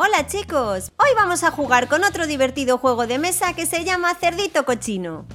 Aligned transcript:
Hola 0.00 0.28
chicos, 0.28 0.92
hoy 0.96 1.08
vamos 1.16 1.42
a 1.42 1.50
jugar 1.50 1.88
con 1.88 2.04
otro 2.04 2.28
divertido 2.28 2.78
juego 2.78 3.08
de 3.08 3.18
mesa 3.18 3.54
que 3.54 3.66
se 3.66 3.82
llama 3.82 4.14
Cerdito 4.14 4.64
Cochino. 4.64 5.26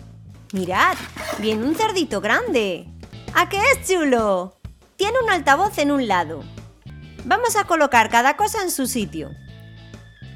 Mirad, 0.53 0.95
viene 1.39 1.65
un 1.65 1.75
cerdito 1.75 2.21
grande. 2.21 2.87
¿A 3.33 3.49
qué 3.49 3.57
es 3.57 3.85
chulo? 3.85 4.55
Tiene 4.95 5.17
un 5.21 5.29
altavoz 5.29 5.77
en 5.79 5.91
un 5.91 6.07
lado. 6.07 6.45
Vamos 7.25 7.57
a 7.57 7.65
colocar 7.65 8.09
cada 8.09 8.37
cosa 8.37 8.61
en 8.61 8.71
su 8.71 8.87
sitio. 8.87 9.31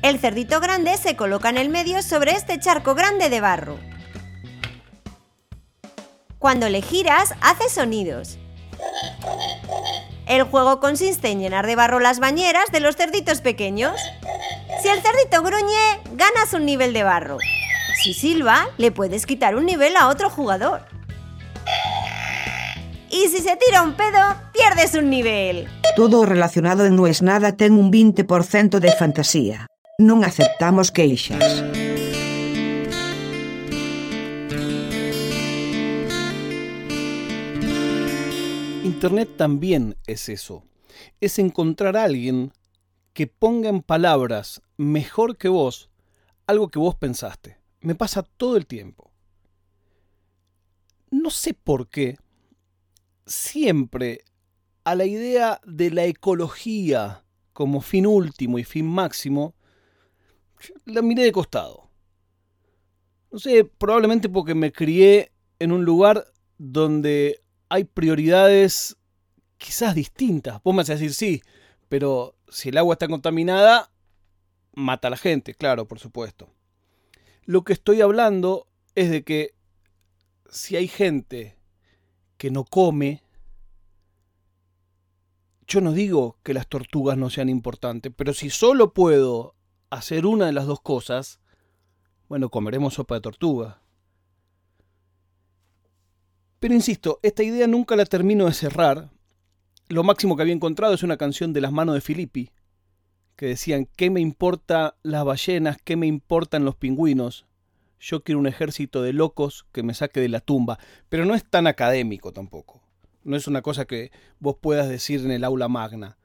El 0.01 0.19
cerdito 0.19 0.59
grande 0.59 0.97
se 0.97 1.15
coloca 1.15 1.49
en 1.49 1.57
el 1.57 1.69
medio 1.69 2.03
sobre 2.03 2.33
este 2.33 2.59
charco 2.59 2.95
grande 2.95 3.29
de 3.29 3.39
barro. 3.39 3.79
Cuando 6.37 6.67
le 6.67 6.81
giras, 6.81 7.33
hace 7.39 7.69
sonidos. 7.69 8.37
El 10.27 10.43
juego 10.43 10.79
consiste 10.79 11.29
en 11.29 11.39
llenar 11.39 11.65
de 11.65 11.75
barro 11.75 11.99
las 11.99 12.19
bañeras 12.19 12.69
de 12.71 12.81
los 12.81 12.97
cerditos 12.97 13.41
pequeños. 13.41 13.99
Si 14.81 14.89
el 14.89 15.01
cerdito 15.01 15.41
gruñe, 15.41 16.01
ganas 16.13 16.53
un 16.53 16.65
nivel 16.65 16.91
de 16.93 17.03
barro. 17.03 17.37
Si 18.03 18.13
silba, 18.13 18.67
le 18.77 18.91
puedes 18.91 19.25
quitar 19.25 19.55
un 19.55 19.65
nivel 19.65 19.95
a 19.95 20.09
otro 20.09 20.29
jugador. 20.29 20.81
Y 23.09 23.29
si 23.29 23.39
se 23.39 23.57
tira 23.65 23.83
un 23.83 23.93
pedo, 23.93 24.19
pierdes 24.53 24.93
un 24.95 25.09
nivel. 25.09 25.69
Todo 25.95 26.25
relacionado 26.25 26.85
en 26.85 26.95
No 26.95 27.07
es 27.07 27.21
nada 27.21 27.55
ten 27.55 27.73
un 27.73 27.91
20% 27.91 28.79
de 28.79 28.91
fantasía. 28.91 29.67
Non 29.97 30.21
aceptamos 30.27 30.91
queixas. 30.91 31.86
Internet 38.97 39.29
también 39.37 39.95
es 40.07 40.27
eso. 40.27 40.63
Es 41.21 41.37
encontrar 41.37 41.95
a 41.95 42.05
alguien 42.05 42.51
que 43.13 43.27
ponga 43.27 43.69
en 43.69 43.83
palabras 43.83 44.63
mejor 44.75 45.37
que 45.37 45.49
vos 45.49 45.91
algo 46.47 46.69
que 46.69 46.79
vos 46.79 46.95
pensaste. 46.95 47.59
Me 47.81 47.93
pasa 47.93 48.23
todo 48.23 48.57
el 48.57 48.65
tiempo. 48.65 49.11
No 51.11 51.29
sé 51.29 51.53
por 51.53 51.89
qué. 51.89 52.17
Siempre 53.27 54.25
a 54.83 54.95
la 54.95 55.05
idea 55.05 55.61
de 55.63 55.91
la 55.91 56.05
ecología 56.05 57.23
como 57.53 57.81
fin 57.81 58.07
último 58.07 58.57
y 58.57 58.63
fin 58.63 58.87
máximo, 58.87 59.53
la 60.85 61.03
miré 61.03 61.21
de 61.21 61.31
costado. 61.31 61.91
No 63.31 63.37
sé, 63.37 63.63
probablemente 63.63 64.27
porque 64.27 64.55
me 64.55 64.71
crié 64.71 65.33
en 65.59 65.71
un 65.71 65.85
lugar 65.85 66.25
donde 66.57 67.43
hay 67.69 67.83
prioridades 67.83 68.97
quizás 69.57 69.95
distintas. 69.95 70.61
Vos 70.63 70.73
me 70.75 70.81
a 70.81 70.85
decir 70.85 71.13
sí, 71.13 71.41
pero 71.89 72.35
si 72.49 72.69
el 72.69 72.77
agua 72.77 72.93
está 72.93 73.07
contaminada, 73.07 73.91
mata 74.73 75.07
a 75.07 75.11
la 75.11 75.17
gente, 75.17 75.53
claro, 75.53 75.87
por 75.87 75.99
supuesto. 75.99 76.49
Lo 77.45 77.63
que 77.63 77.73
estoy 77.73 78.01
hablando 78.01 78.67
es 78.95 79.09
de 79.09 79.23
que 79.23 79.55
si 80.49 80.75
hay 80.75 80.87
gente 80.87 81.57
que 82.37 82.51
no 82.51 82.63
come, 82.63 83.23
yo 85.65 85.81
no 85.81 85.91
digo 85.91 86.37
que 86.43 86.53
las 86.53 86.67
tortugas 86.67 87.17
no 87.17 87.29
sean 87.29 87.49
importantes, 87.49 88.13
pero 88.15 88.33
si 88.33 88.49
solo 88.49 88.93
puedo 88.93 89.55
hacer 89.89 90.25
una 90.25 90.45
de 90.45 90.53
las 90.53 90.65
dos 90.65 90.81
cosas, 90.81 91.39
bueno, 92.29 92.49
comeremos 92.49 92.95
sopa 92.95 93.15
de 93.15 93.21
tortuga. 93.21 93.81
Pero 96.59 96.73
insisto, 96.73 97.19
esta 97.21 97.43
idea 97.43 97.67
nunca 97.67 97.95
la 97.95 98.05
termino 98.05 98.45
de 98.45 98.53
cerrar. 98.53 99.09
Lo 99.89 100.03
máximo 100.03 100.35
que 100.35 100.41
había 100.41 100.53
encontrado 100.53 100.93
es 100.93 101.03
una 101.03 101.17
canción 101.17 101.53
de 101.53 101.61
las 101.61 101.71
manos 101.71 101.95
de 101.95 102.01
Filippi, 102.01 102.51
que 103.35 103.45
decían, 103.45 103.87
¿qué 103.95 104.09
me 104.09 104.19
importa 104.19 104.97
las 105.03 105.23
ballenas? 105.23 105.77
¿Qué 105.83 105.95
me 105.95 106.07
importan 106.07 106.65
los 106.65 106.75
pingüinos? 106.75 107.45
Yo 107.99 108.23
quiero 108.23 108.39
un 108.39 108.47
ejército 108.47 109.01
de 109.03 109.13
locos 109.13 109.65
que 109.71 109.83
me 109.83 109.93
saque 109.93 110.19
de 110.19 110.29
la 110.29 110.39
tumba. 110.39 110.79
Pero 111.09 111.25
no 111.25 111.35
es 111.35 111.45
tan 111.47 111.67
académico 111.67 112.33
tampoco. 112.33 112.81
No 113.23 113.35
es 113.35 113.47
una 113.47 113.61
cosa 113.61 113.85
que 113.85 114.11
vos 114.39 114.57
puedas 114.59 114.89
decir 114.89 115.21
en 115.21 115.31
el 115.31 115.43
aula 115.43 115.67
magna. 115.67 116.17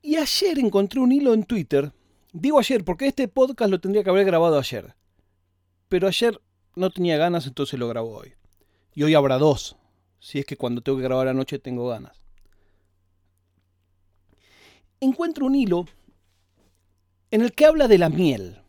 Y 0.00 0.16
ayer 0.16 0.58
encontré 0.58 1.00
un 1.00 1.12
hilo 1.12 1.34
en 1.34 1.44
Twitter. 1.44 1.92
Digo 2.32 2.58
ayer 2.58 2.84
porque 2.84 3.06
este 3.06 3.28
podcast 3.28 3.70
lo 3.70 3.80
tendría 3.80 4.02
que 4.02 4.10
haber 4.10 4.24
grabado 4.24 4.58
ayer. 4.58 4.94
Pero 5.88 6.08
ayer 6.08 6.40
no 6.74 6.90
tenía 6.90 7.18
ganas, 7.18 7.46
entonces 7.46 7.78
lo 7.78 7.88
grabo 7.88 8.16
hoy. 8.16 8.37
Y 8.98 9.04
hoy 9.04 9.14
habrá 9.14 9.38
dos. 9.38 9.76
Si 10.18 10.40
es 10.40 10.44
que 10.44 10.56
cuando 10.56 10.80
tengo 10.80 10.98
que 10.98 11.04
grabar 11.04 11.28
anoche 11.28 11.60
tengo 11.60 11.86
ganas. 11.86 12.20
Encuentro 14.98 15.46
un 15.46 15.54
hilo 15.54 15.86
en 17.30 17.42
el 17.42 17.52
que 17.52 17.64
habla 17.64 17.86
de 17.86 17.96
la 17.96 18.08
miel. 18.08 18.60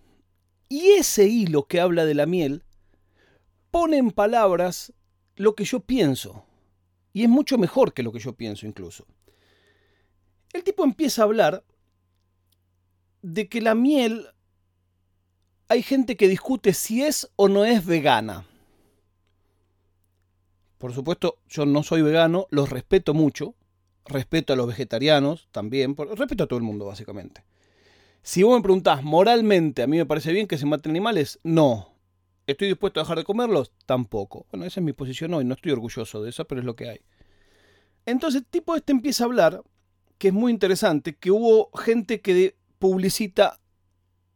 Y 0.67 0.91
ese 0.91 1.25
hilo 1.25 1.65
que 1.65 1.79
habla 1.81 2.05
de 2.05 2.13
la 2.13 2.27
miel 2.27 2.63
pone 3.71 3.97
en 3.97 4.11
palabras 4.11 4.93
lo 5.35 5.55
que 5.55 5.65
yo 5.65 5.79
pienso. 5.79 6.45
Y 7.11 7.23
es 7.23 7.29
mucho 7.29 7.57
mejor 7.57 7.95
que 7.95 8.03
lo 8.03 8.11
que 8.11 8.19
yo 8.19 8.33
pienso 8.33 8.67
incluso. 8.67 9.07
El 10.53 10.63
tipo 10.63 10.83
empieza 10.83 11.23
a 11.23 11.25
hablar 11.25 11.65
de 13.23 13.49
que 13.49 13.61
la 13.61 13.73
miel 13.73 14.27
hay 15.69 15.81
gente 15.81 16.15
que 16.15 16.27
discute 16.27 16.75
si 16.75 17.01
es 17.01 17.31
o 17.35 17.47
no 17.47 17.65
es 17.65 17.83
vegana. 17.83 18.45
Por 20.79 20.93
supuesto, 20.93 21.39
yo 21.49 21.65
no 21.65 21.83
soy 21.83 22.01
vegano, 22.01 22.47
los 22.51 22.69
respeto 22.69 23.13
mucho, 23.13 23.53
respeto 24.05 24.53
a 24.53 24.55
los 24.55 24.65
vegetarianos 24.65 25.49
también, 25.51 25.95
respeto 25.95 26.45
a 26.45 26.47
todo 26.47 26.57
el 26.57 26.63
mundo 26.63 26.85
básicamente. 26.85 27.43
Si 28.23 28.43
vos 28.43 28.57
me 28.57 28.63
preguntás, 28.63 29.03
moralmente, 29.03 29.83
¿a 29.83 29.87
mí 29.87 29.97
me 29.97 30.05
parece 30.05 30.31
bien 30.31 30.47
que 30.47 30.57
se 30.57 30.65
maten 30.65 30.91
animales? 30.91 31.39
No. 31.43 31.93
¿Estoy 32.47 32.69
dispuesto 32.69 32.99
a 32.99 33.03
dejar 33.03 33.17
de 33.17 33.25
comerlos? 33.25 33.73
Tampoco. 33.85 34.47
Bueno, 34.51 34.65
esa 34.65 34.79
es 34.79 34.83
mi 34.85 34.93
posición 34.93 35.33
hoy, 35.33 35.43
no 35.43 35.53
estoy 35.53 35.73
orgulloso 35.73 36.23
de 36.23 36.29
eso, 36.29 36.45
pero 36.45 36.61
es 36.61 36.65
lo 36.65 36.77
que 36.77 36.89
hay. 36.89 37.01
Entonces, 38.05 38.43
tipo 38.49 38.73
este 38.75 38.93
empieza 38.93 39.25
a 39.25 39.27
hablar, 39.27 39.61
que 40.17 40.29
es 40.29 40.33
muy 40.33 40.51
interesante, 40.51 41.17
que 41.17 41.29
hubo 41.29 41.71
gente 41.77 42.21
que 42.21 42.55
publicita 42.79 43.59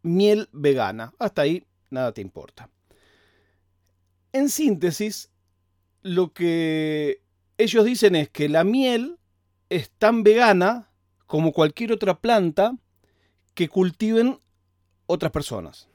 miel 0.02 0.50
vegana. 0.52 1.14
Hasta 1.20 1.44
ahí 1.44 1.66
nada 1.90 2.12
te 2.12 2.20
importa. 2.20 2.70
En 4.34 4.50
síntesis, 4.50 5.30
lo 6.04 6.34
que 6.34 7.24
ellos 7.58 7.86
dicen 7.86 8.16
es 8.16 8.30
que 8.30 8.50
la 8.50 8.64
miel 8.64 9.18
es 9.70 9.90
tan 9.90 10.24
vegana 10.24 10.92
como 11.26 11.54
cualquier 11.54 11.94
otra 11.94 12.20
planta 12.20 12.78
que 13.56 13.70
cultiven 13.70 14.40
otras 15.08 15.32
personas. 15.32 15.88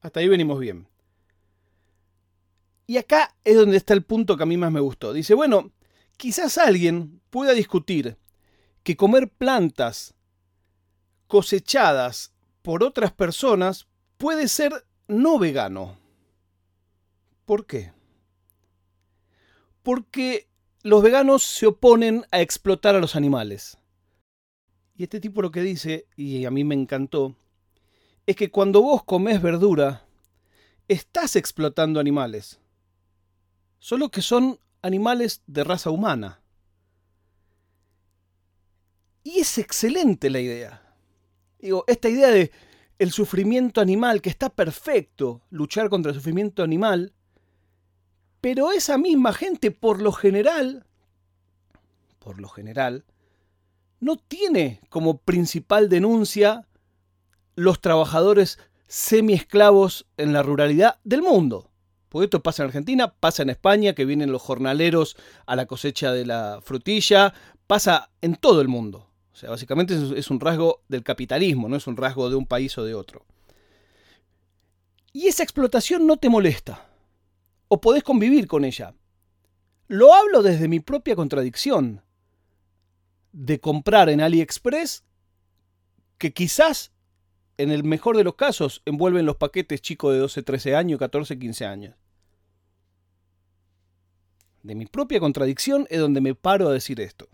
Hasta 0.00 0.20
ahí 0.20 0.28
venimos 0.28 0.58
bien. 0.58 0.88
Y 2.86 2.96
acá 2.96 3.36
es 3.44 3.56
donde 3.56 3.76
está 3.76 3.94
el 3.94 4.02
punto 4.02 4.36
que 4.36 4.42
a 4.42 4.46
mí 4.46 4.56
más 4.56 4.72
me 4.72 4.80
gustó. 4.80 5.12
Dice, 5.12 5.34
bueno, 5.34 5.70
quizás 6.16 6.58
alguien 6.58 7.20
pueda 7.30 7.52
discutir 7.52 8.18
que 8.82 8.96
comer 8.96 9.28
plantas 9.28 10.14
cosechadas 11.28 12.32
por 12.62 12.82
otras 12.82 13.12
personas 13.12 13.86
puede 14.18 14.48
ser 14.48 14.84
no 15.06 15.38
vegano. 15.38 15.96
¿Por 17.44 17.66
qué? 17.66 17.92
Porque 19.82 20.48
los 20.82 21.02
veganos 21.02 21.42
se 21.42 21.66
oponen 21.66 22.24
a 22.30 22.40
explotar 22.40 22.94
a 22.94 23.00
los 23.00 23.16
animales. 23.16 23.78
Y 24.94 25.04
este 25.04 25.20
tipo 25.20 25.42
lo 25.42 25.50
que 25.50 25.62
dice, 25.62 26.06
y 26.16 26.44
a 26.44 26.50
mí 26.50 26.64
me 26.64 26.74
encantó, 26.74 27.36
es 28.26 28.36
que 28.36 28.50
cuando 28.50 28.82
vos 28.82 29.02
comés 29.04 29.40
verdura, 29.40 30.06
estás 30.88 31.36
explotando 31.36 32.00
animales. 32.00 32.60
Solo 33.78 34.10
que 34.10 34.22
son 34.22 34.58
animales 34.82 35.42
de 35.46 35.64
raza 35.64 35.90
humana. 35.90 36.42
Y 39.22 39.40
es 39.40 39.58
excelente 39.58 40.30
la 40.30 40.40
idea. 40.40 40.94
Digo, 41.58 41.84
esta 41.86 42.08
idea 42.08 42.28
de 42.28 42.50
el 42.98 43.12
sufrimiento 43.12 43.80
animal, 43.80 44.20
que 44.20 44.30
está 44.30 44.50
perfecto 44.50 45.42
luchar 45.50 45.88
contra 45.88 46.10
el 46.10 46.16
sufrimiento 46.16 46.62
animal, 46.62 47.14
pero 48.40 48.72
esa 48.72 48.98
misma 48.98 49.32
gente, 49.32 49.70
por 49.70 50.00
lo 50.00 50.12
general, 50.12 50.86
por 52.18 52.40
lo 52.40 52.48
general, 52.48 53.04
no 54.00 54.16
tiene 54.16 54.80
como 54.88 55.18
principal 55.18 55.88
denuncia 55.88 56.66
los 57.54 57.80
trabajadores 57.80 58.58
semi-esclavos 58.86 60.06
en 60.16 60.32
la 60.32 60.42
ruralidad 60.42 60.98
del 61.04 61.22
mundo. 61.22 61.70
Porque 62.08 62.24
esto 62.24 62.42
pasa 62.42 62.62
en 62.62 62.68
Argentina, 62.68 63.14
pasa 63.14 63.42
en 63.42 63.50
España, 63.50 63.94
que 63.94 64.04
vienen 64.04 64.32
los 64.32 64.42
jornaleros 64.42 65.16
a 65.46 65.54
la 65.54 65.66
cosecha 65.66 66.12
de 66.12 66.26
la 66.26 66.60
frutilla, 66.62 67.34
pasa 67.66 68.10
en 68.20 68.34
todo 68.34 68.60
el 68.60 68.68
mundo. 68.68 69.06
O 69.32 69.36
sea, 69.36 69.50
básicamente 69.50 69.96
es 70.16 70.30
un 70.30 70.40
rasgo 70.40 70.82
del 70.88 71.04
capitalismo, 71.04 71.68
no 71.68 71.76
es 71.76 71.86
un 71.86 71.96
rasgo 71.96 72.28
de 72.28 72.36
un 72.36 72.46
país 72.46 72.76
o 72.78 72.84
de 72.84 72.94
otro. 72.94 73.24
Y 75.12 75.28
esa 75.28 75.42
explotación 75.42 76.06
no 76.06 76.16
te 76.16 76.28
molesta. 76.28 76.89
O 77.70 77.80
podés 77.80 78.02
convivir 78.02 78.46
con 78.46 78.66
ella. 78.66 78.94
Lo 79.86 80.12
hablo 80.12 80.42
desde 80.42 80.68
mi 80.68 80.80
propia 80.80 81.16
contradicción 81.16 82.02
de 83.32 83.60
comprar 83.60 84.10
en 84.10 84.20
AliExpress 84.20 85.04
que 86.18 86.32
quizás 86.32 86.92
en 87.60 87.70
el 87.70 87.84
mejor 87.84 88.16
de 88.16 88.24
los 88.24 88.36
casos, 88.36 88.80
envuelven 88.86 89.26
los 89.26 89.36
paquetes 89.36 89.82
chicos 89.82 90.14
de 90.14 90.18
12, 90.18 90.42
13 90.42 90.76
años, 90.76 90.98
14, 90.98 91.38
15 91.38 91.66
años. 91.66 91.94
De 94.62 94.74
mi 94.74 94.86
propia 94.86 95.20
contradicción 95.20 95.86
es 95.90 96.00
donde 96.00 96.22
me 96.22 96.34
paro 96.34 96.68
a 96.68 96.72
decir 96.72 97.02
esto. 97.02 97.28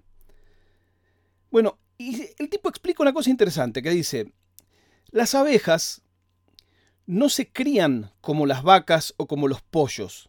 Bueno, 1.49 1.79
y 1.97 2.23
el 2.41 2.49
tipo 2.51 2.69
explica 2.69 3.05
una 3.05 3.13
cosa 3.13 3.31
interesante 3.31 3.83
que 3.83 3.91
dice, 3.91 4.33
las 5.13 5.37
abejas 5.37 6.03
no 7.07 7.29
se 7.29 7.51
crían 7.51 8.13
como 8.21 8.47
las 8.47 8.63
vacas 8.63 9.15
o 9.17 9.27
como 9.27 9.49
los 9.49 9.63
pollos. 9.63 10.29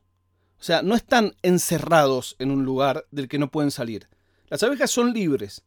O 0.60 0.64
sea, 0.64 0.82
no 0.82 0.96
están 0.96 1.36
encerrados 1.42 2.36
en 2.40 2.52
un 2.52 2.64
lugar 2.64 3.06
del 3.12 3.28
que 3.28 3.40
no 3.40 3.52
pueden 3.52 3.72
salir. 3.72 4.08
Las 4.48 4.64
abejas 4.64 4.90
son 4.90 5.14
libres. 5.14 5.64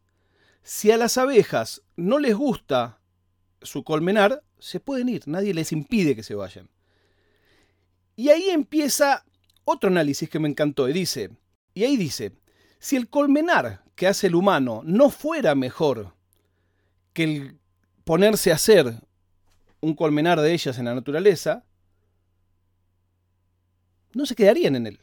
Si 0.63 0.91
a 0.91 0.97
las 0.97 1.19
abejas 1.19 1.83
no 1.97 2.19
les 2.19 2.35
gusta 2.35 3.01
su 3.63 3.85
colmenar, 3.85 4.43
se 4.59 4.81
pueden 4.81 5.09
ir, 5.09 5.23
nadie 5.27 5.55
les 5.55 5.73
impide 5.73 6.17
que 6.17 6.23
se 6.23 6.35
vayan. 6.35 6.71
Y 8.17 8.29
ahí 8.31 8.51
empieza 8.51 9.25
otro 9.65 9.89
análisis 9.89 10.29
que 10.29 10.39
me 10.39 10.49
encantó 10.49 10.89
y 10.89 10.93
dice, 10.93 11.31
y 11.75 11.85
ahí 11.85 11.97
dice, 11.97 12.33
si 12.79 12.97
el 12.97 13.09
colmenar 13.09 13.85
que 13.95 14.07
hace 14.07 14.27
el 14.27 14.35
humano 14.35 14.83
no 14.85 15.11
fuera 15.11 15.55
mejor 15.55 16.15
que 17.13 17.25
el 17.25 17.61
ponerse 18.05 18.51
a 18.51 18.57
hacer 18.57 19.01
un 19.81 19.95
colmenar 19.95 20.41
de 20.41 20.53
ellas 20.53 20.79
en 20.79 20.85
la 20.87 20.95
naturaleza, 20.95 21.65
no 24.13 24.27
se 24.27 24.35
quedarían 24.35 24.77
en 24.77 24.87
él. 24.87 25.01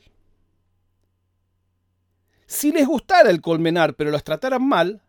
Si 2.45 2.71
les 2.71 2.87
gustara 2.87 3.29
el 3.29 3.41
colmenar 3.41 3.95
pero 3.95 4.11
las 4.11 4.23
trataran 4.23 4.67
mal, 4.67 5.01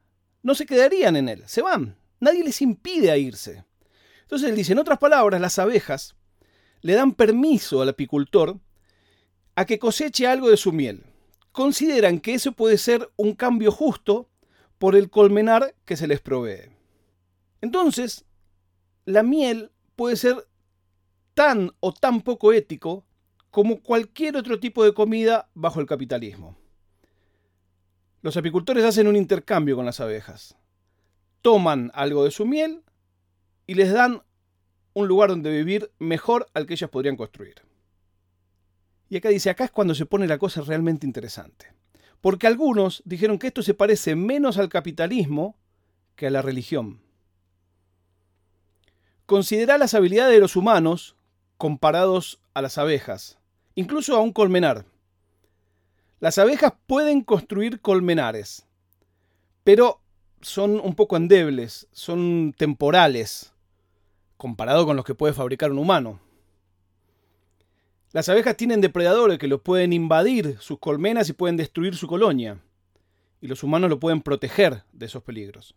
no 0.43 0.55
se 0.55 0.67
quedarían 0.67 1.17
en 1.17 1.29
él, 1.29 1.44
se 1.47 1.62
van. 1.62 1.97
Nadie 2.20 2.43
les 2.43 2.62
impide 2.62 3.11
a 3.11 3.17
irse. 3.17 3.65
Entonces 4.23 4.50
él 4.50 4.56
dice, 4.56 4.73
en 4.73 4.79
otras 4.79 4.99
palabras, 4.99 5.41
las 5.41 5.59
abejas 5.59 6.17
le 6.81 6.94
dan 6.94 7.12
permiso 7.14 7.82
al 7.82 7.91
apicultor 7.91 8.59
a 9.55 9.64
que 9.64 9.79
coseche 9.79 10.26
algo 10.26 10.50
de 10.50 10.56
su 10.56 10.73
miel. 10.73 11.05
Consideran 11.53 12.21
que 12.21 12.35
eso 12.35 12.53
puede 12.53 12.79
ser 12.79 13.11
un 13.17 13.35
cambio 13.35 13.73
justo 13.73 14.29
por 14.79 14.94
el 14.94 15.11
colmenar 15.11 15.75
que 15.85 15.97
se 15.97 16.06
les 16.06 16.21
provee. 16.21 16.71
Entonces, 17.61 18.25
la 19.09 19.23
miel 19.23 19.71
puede 19.97 20.17
ser 20.17 20.47
tan 21.33 21.73
o 21.81 21.95
tan 21.95 22.21
poco 22.21 22.53
ético 22.53 23.07
como 23.51 23.81
cualquier 23.81 24.37
otro 24.37 24.61
tipo 24.61 24.85
de 24.85 24.93
comida 24.93 25.49
bajo 25.55 25.81
el 25.81 25.87
capitalismo. 25.87 26.59
Los 28.21 28.37
apicultores 28.37 28.85
hacen 28.85 29.09
un 29.09 29.17
intercambio 29.17 29.77
con 29.77 29.87
las 29.87 30.01
abejas. 30.01 30.59
Toman 31.41 31.91
algo 31.95 32.23
de 32.23 32.31
su 32.31 32.45
miel 32.45 32.83
y 33.67 33.77
les 33.77 33.91
dan 33.91 34.23
un 34.93 35.09
lugar 35.09 35.31
donde 35.31 35.53
vivir 35.53 35.91
mejor 35.99 36.47
al 36.53 36.67
que 36.67 36.75
ellas 36.75 36.91
podrían 36.91 37.17
construir. 37.17 37.63
Y 39.09 39.17
acá 39.17 39.31
dice, 39.31 39.49
acá 39.49 39.65
es 39.65 39.71
cuando 39.71 39.95
se 39.95 40.05
pone 40.05 40.27
la 40.27 40.37
cosa 40.37 40.61
realmente 40.61 41.07
interesante. 41.07 41.73
Porque 42.21 42.47
algunos 42.47 43.03
dijeron 43.07 43.39
que 43.39 43.47
esto 43.47 43.63
se 43.63 43.73
parece 43.73 44.17
menos 44.17 44.59
al 44.59 44.69
capitalismo 44.69 45.57
que 46.15 46.27
a 46.27 46.31
la 46.31 46.43
religión. 46.43 47.08
Considera 49.29 49.77
las 49.77 49.93
habilidades 49.93 50.33
de 50.33 50.41
los 50.41 50.57
humanos 50.57 51.15
comparados 51.59 52.41
a 52.55 52.63
las 52.63 52.79
abejas, 52.79 53.39
incluso 53.75 54.17
a 54.17 54.21
un 54.21 54.33
colmenar. 54.33 54.87
Las 56.19 56.39
abejas 56.39 56.73
pueden 56.87 57.21
construir 57.21 57.83
colmenares, 57.83 58.67
pero 59.65 60.01
son 60.41 60.81
un 60.81 60.95
poco 60.95 61.19
endebles, 61.19 61.89
son 61.93 62.55
temporales, 62.57 63.53
comparado 64.39 64.87
con 64.87 64.97
los 64.97 65.05
que 65.05 65.15
puede 65.15 65.35
fabricar 65.35 65.73
un 65.73 65.79
humano. 65.79 66.21
Las 68.13 68.31
abejas 68.31 68.57
tienen 68.57 68.81
depredadores 68.81 69.39
que 69.39 69.47
los 69.47 69.61
pueden 69.61 69.93
invadir 69.93 70.57
sus 70.59 70.79
colmenas 70.79 71.29
y 71.29 71.35
pueden 71.35 71.59
destruir 71.59 71.97
su 71.97 72.07
colonia, 72.07 72.63
y 73.43 73.47
los 73.47 73.63
humanos 73.63 73.91
lo 73.91 74.01
pueden 74.01 74.23
proteger 74.23 74.85
de 74.95 75.05
esos 75.05 75.23
peligros. 75.23 75.75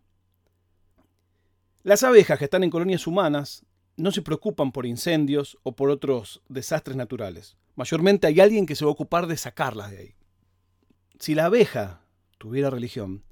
Las 1.83 2.03
abejas 2.03 2.37
que 2.37 2.45
están 2.45 2.63
en 2.63 2.69
colonias 2.69 3.07
humanas 3.07 3.65
no 3.97 4.11
se 4.11 4.21
preocupan 4.21 4.71
por 4.71 4.85
incendios 4.85 5.57
o 5.63 5.75
por 5.75 5.89
otros 5.89 6.43
desastres 6.47 6.95
naturales. 6.95 7.57
Mayormente 7.75 8.27
hay 8.27 8.39
alguien 8.39 8.67
que 8.67 8.75
se 8.75 8.85
va 8.85 8.89
a 8.89 8.93
ocupar 8.93 9.25
de 9.25 9.35
sacarlas 9.35 9.89
de 9.89 9.97
ahí. 9.97 10.15
Si 11.19 11.33
la 11.33 11.45
abeja 11.45 12.01
tuviera 12.37 12.69
religión, 12.69 13.23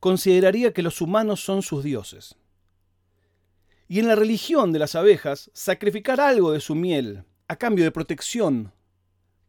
consideraría 0.00 0.72
que 0.72 0.82
los 0.82 1.00
humanos 1.00 1.44
son 1.44 1.62
sus 1.62 1.84
dioses. 1.84 2.36
Y 3.86 4.00
en 4.00 4.08
la 4.08 4.16
religión 4.16 4.72
de 4.72 4.80
las 4.80 4.96
abejas, 4.96 5.50
sacrificar 5.54 6.20
algo 6.20 6.50
de 6.50 6.60
su 6.60 6.74
miel 6.74 7.24
a 7.46 7.54
cambio 7.54 7.84
de 7.84 7.92
protección 7.92 8.72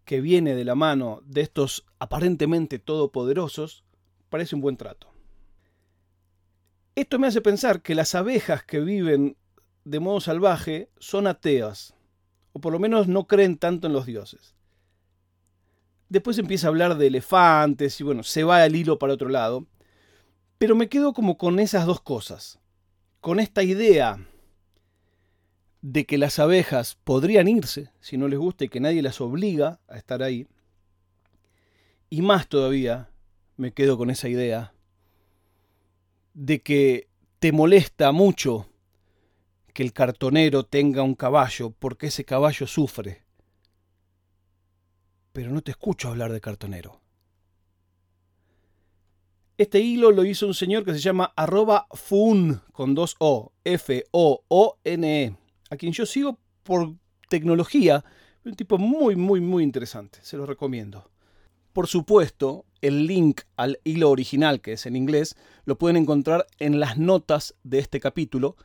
que 0.06 0.22
viene 0.22 0.54
de 0.54 0.64
la 0.64 0.76
mano 0.76 1.22
de 1.26 1.42
estos 1.42 1.86
aparentemente 1.98 2.78
todopoderosos 2.78 3.84
parece 4.30 4.56
un 4.56 4.62
buen 4.62 4.78
trato. 4.78 5.17
Esto 6.98 7.20
me 7.20 7.28
hace 7.28 7.42
pensar 7.42 7.84
que 7.84 7.94
las 7.94 8.16
abejas 8.16 8.64
que 8.64 8.80
viven 8.80 9.38
de 9.86 10.00
modo 10.00 10.20
salvaje 10.20 10.90
son 10.98 11.28
ateas, 11.28 11.94
o 12.54 12.60
por 12.60 12.74
lo 12.74 12.80
menos 12.80 13.08
no 13.08 13.28
creen 13.28 13.60
tanto 13.60 13.86
en 13.86 13.94
los 13.94 14.08
dioses. 14.08 14.56
Después 16.10 16.40
empieza 16.40 16.66
a 16.66 16.70
hablar 16.70 16.98
de 16.98 17.06
elefantes 17.06 18.02
y 18.02 18.04
bueno, 18.04 18.24
se 18.24 18.44
va 18.44 18.66
el 18.66 18.76
hilo 18.76 18.98
para 18.98 19.14
otro 19.14 19.30
lado, 19.30 19.68
pero 20.58 20.76
me 20.76 20.90
quedo 20.90 21.14
como 21.14 21.38
con 21.38 21.60
esas 21.60 21.86
dos 21.86 22.02
cosas, 22.02 22.58
con 23.22 23.40
esta 23.40 23.62
idea 23.62 24.18
de 25.84 26.08
que 26.08 26.18
las 26.18 26.40
abejas 26.40 26.98
podrían 27.04 27.48
irse 27.48 27.92
si 28.00 28.18
no 28.18 28.28
les 28.28 28.40
gusta 28.40 28.66
y 28.66 28.70
que 28.70 28.80
nadie 28.80 29.04
las 29.04 29.22
obliga 29.22 29.80
a 29.88 29.98
estar 29.98 30.24
ahí, 30.24 30.48
y 32.10 32.24
más 32.24 32.48
todavía 32.48 33.12
me 33.56 33.72
quedo 33.72 34.00
con 34.00 34.10
esa 34.10 34.30
idea 34.30 34.74
de 36.38 36.62
que 36.62 37.10
te 37.40 37.52
molesta 37.52 38.12
mucho 38.12 38.68
que 39.74 39.82
el 39.82 39.92
cartonero 39.92 40.64
tenga 40.64 41.02
un 41.02 41.16
caballo 41.16 41.72
porque 41.72 42.08
ese 42.08 42.26
caballo 42.26 42.68
sufre. 42.68 43.24
Pero 45.34 45.52
no 45.52 45.62
te 45.62 45.72
escucho 45.72 46.10
hablar 46.10 46.32
de 46.32 46.40
cartonero. 46.40 47.02
Este 49.58 49.80
hilo 49.80 50.12
lo 50.12 50.24
hizo 50.26 50.46
un 50.46 50.54
señor 50.54 50.86
que 50.86 50.94
se 50.94 51.00
llama 51.00 51.34
arroba 51.36 51.88
fun 51.92 52.62
con 52.72 52.94
dos 52.94 53.16
O, 53.18 53.54
F-O-O-N-E, 53.64 55.36
a 55.72 55.76
quien 55.76 55.92
yo 55.92 56.06
sigo 56.06 56.40
por 56.62 56.94
tecnología, 57.30 58.06
un 58.46 58.54
tipo 58.54 58.78
muy, 58.78 59.16
muy, 59.16 59.42
muy 59.42 59.64
interesante, 59.64 60.20
se 60.22 60.38
lo 60.38 60.46
recomiendo. 60.46 61.10
Por 61.78 61.86
supuesto, 61.86 62.66
el 62.82 63.06
link 63.06 63.42
al 63.56 63.80
hilo 63.84 64.10
original, 64.10 64.62
que 64.62 64.74
es 64.74 64.88
en 64.88 64.96
inglés, 64.96 65.36
lo 65.64 65.78
pueden 65.78 65.96
encontrar 65.96 66.48
en 66.58 66.80
las 66.80 66.98
notas 66.98 67.54
de 67.62 67.78
este 67.78 68.00
capítulo, 68.00 68.56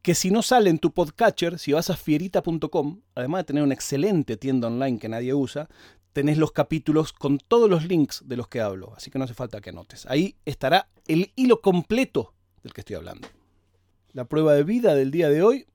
que 0.00 0.14
si 0.14 0.30
no 0.30 0.40
sale 0.42 0.70
en 0.70 0.78
tu 0.78 0.92
podcatcher, 0.92 1.58
si 1.58 1.72
vas 1.72 1.90
a 1.90 1.96
fierita.com, 1.96 3.00
además 3.16 3.40
de 3.40 3.44
tener 3.46 3.64
una 3.64 3.74
excelente 3.74 4.36
tienda 4.36 4.68
online 4.68 5.00
que 5.00 5.08
nadie 5.08 5.34
usa, 5.34 5.68
tenés 6.12 6.38
los 6.38 6.52
capítulos 6.52 7.12
con 7.12 7.38
todos 7.38 7.68
los 7.68 7.84
links 7.84 8.22
de 8.24 8.36
los 8.36 8.46
que 8.46 8.60
hablo, 8.60 8.94
así 8.96 9.10
que 9.10 9.18
no 9.18 9.24
hace 9.24 9.34
falta 9.34 9.60
que 9.60 9.70
anotes. 9.70 10.06
Ahí 10.06 10.36
estará 10.44 10.88
el 11.08 11.32
hilo 11.34 11.60
completo 11.60 12.32
del 12.62 12.72
que 12.72 12.82
estoy 12.82 12.94
hablando. 12.94 13.26
La 14.12 14.26
prueba 14.26 14.54
de 14.54 14.62
vida 14.62 14.94
del 14.94 15.10
día 15.10 15.30
de 15.30 15.42
hoy 15.42 15.66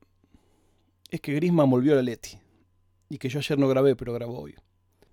es 1.10 1.20
que 1.20 1.34
Grisman 1.34 1.68
volvió 1.68 1.92
a 1.92 1.96
la 1.96 2.02
Leti 2.02 2.38
y 3.10 3.18
que 3.18 3.28
yo 3.28 3.40
ayer 3.40 3.58
no 3.58 3.68
grabé, 3.68 3.94
pero 3.94 4.14
grabo 4.14 4.40
hoy. 4.40 4.54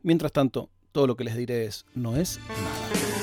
Mientras 0.03 0.31
tanto, 0.31 0.69
todo 0.93 1.07
lo 1.07 1.17
que 1.17 1.25
les 1.25 1.35
diré 1.35 1.65
es, 1.65 1.85
no 1.95 2.15
es 2.15 2.39
nada. 2.49 3.13